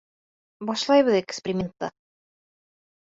[0.69, 1.93] Башлайбыҙ экспериментты.